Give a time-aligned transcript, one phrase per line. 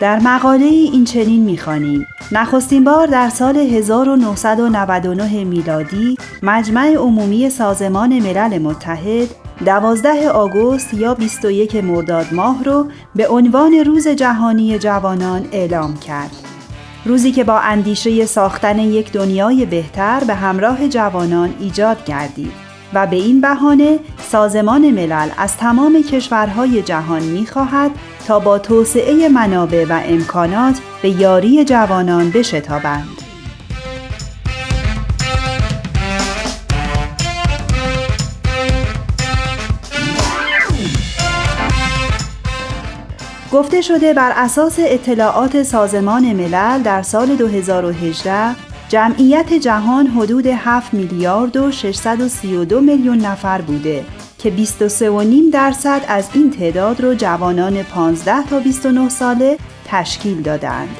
[0.00, 8.58] در مقاله این چنین می‌خوانیم نخستین بار در سال 1999 میلادی مجمع عمومی سازمان ملل
[8.58, 9.28] متحد
[9.64, 16.36] 12 آگوست یا 21 مرداد ماه رو به عنوان روز جهانی جوانان اعلام کرد.
[17.04, 22.52] روزی که با اندیشه ساختن یک دنیای بهتر به همراه جوانان ایجاد گردید
[22.94, 27.90] و به این بهانه سازمان ملل از تمام کشورهای جهان می‌خواهد
[28.30, 33.22] تا با توسعه منابع و امکانات به یاری جوانان بشتابند.
[43.52, 48.56] گفته شده بر اساس اطلاعات سازمان ملل در سال 2018
[48.88, 54.04] جمعیت جهان حدود 7 میلیارد و 632 میلیون نفر بوده
[54.42, 60.96] که 23.5 درصد از این تعداد را جوانان 15 تا 29 ساله تشکیل دادند.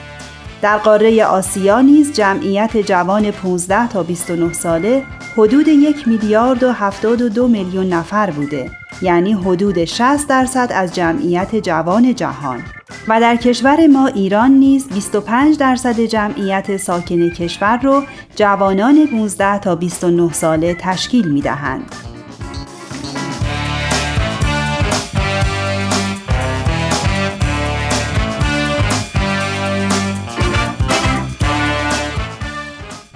[0.63, 5.03] در قاره آسیا نیز جمعیت جوان 15 تا 29 ساله
[5.37, 8.71] حدود یک میلیارد و 72 میلیون نفر بوده
[9.03, 12.63] یعنی حدود 60 درصد از جمعیت جوان جهان
[13.09, 18.03] و در کشور ما ایران نیز 25 درصد جمعیت ساکن کشور رو
[18.37, 22.10] جوانان 15 تا 29 ساله تشکیل می دهند.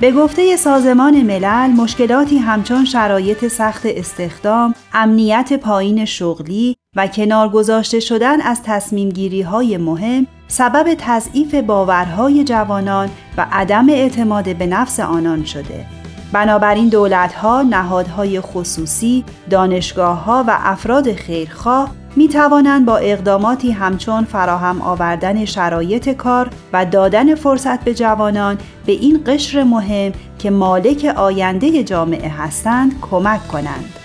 [0.05, 8.01] به گفته سازمان ملل مشکلاتی همچون شرایط سخت استخدام، امنیت پایین شغلی و کنار گذاشته
[8.01, 15.01] شدن از تصمیم گیری های مهم سبب تضعیف باورهای جوانان و عدم اعتماد به نفس
[15.01, 15.87] آنان شده.
[16.33, 25.45] بنابراین دولتها، نهادهای خصوصی، دانشگاه و افراد خیرخواه می توانند با اقداماتی همچون فراهم آوردن
[25.45, 32.29] شرایط کار و دادن فرصت به جوانان به این قشر مهم که مالک آینده جامعه
[32.29, 33.99] هستند کمک کنند.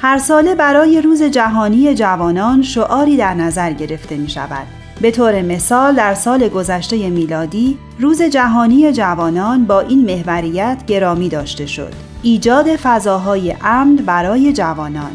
[0.00, 4.83] هر ساله برای روز جهانی جوانان شعاری در نظر گرفته می شود.
[5.04, 11.66] به طور مثال در سال گذشته میلادی روز جهانی جوانان با این محوریت گرامی داشته
[11.66, 11.92] شد.
[12.22, 15.10] ایجاد فضاهای امن برای جوانان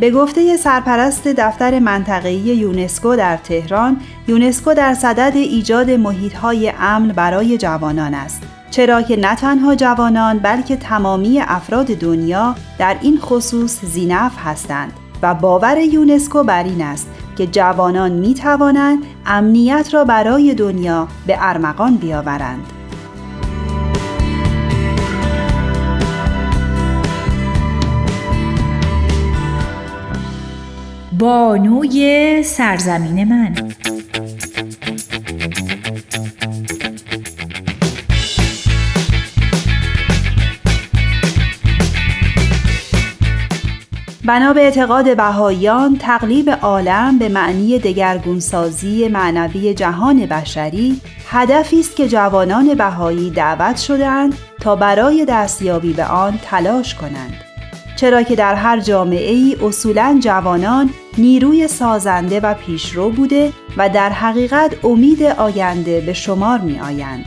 [0.00, 7.58] به گفته سرپرست دفتر منطقه‌ای یونسکو در تهران، یونسکو در صدد ایجاد محیط‌های امن برای
[7.58, 8.42] جوانان است.
[8.70, 15.34] چرا که نه تنها جوانان بلکه تمامی افراد دنیا در این خصوص زینف هستند و
[15.34, 21.96] باور یونسکو بر این است که جوانان می توانند امنیت را برای دنیا به ارمغان
[21.96, 22.72] بیاورند.
[31.18, 33.54] بانوی سرزمین من
[44.24, 52.08] بنا به اعتقاد بهاییان تقلیب عالم به معنی دگرگونسازی معنوی جهان بشری هدفی است که
[52.08, 57.34] جوانان بهایی دعوت شدهاند تا برای دستیابی به آن تلاش کنند
[57.96, 64.10] چرا که در هر جامعه ای اصولا جوانان نیروی سازنده و پیشرو بوده و در
[64.10, 67.24] حقیقت امید آینده به شمار می آیند.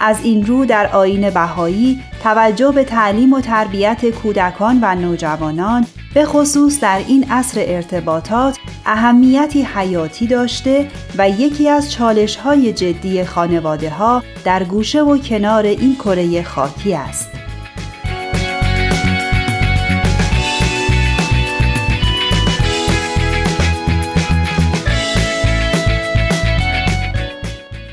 [0.00, 6.24] از این رو در آین بهایی توجه به تعلیم و تربیت کودکان و نوجوانان به
[6.24, 13.90] خصوص در این عصر ارتباطات اهمیتی حیاتی داشته و یکی از چالش های جدی خانواده
[13.90, 17.30] ها در گوشه و کنار این کره خاکی است.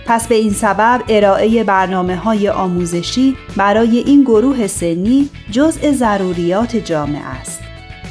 [0.05, 7.25] پس به این سبب ارائه برنامه های آموزشی برای این گروه سنی جزء ضروریات جامعه
[7.25, 7.66] است.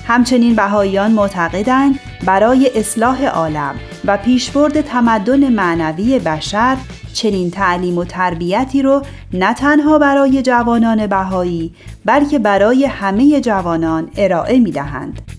[0.07, 3.75] همچنین بهاییان معتقدند برای اصلاح عالم
[4.05, 6.77] و پیشبرد تمدن معنوی بشر
[7.13, 11.75] چنین تعلیم و تربیتی رو نه تنها برای جوانان بهایی
[12.05, 15.36] بلکه برای همه جوانان ارائه می دهند.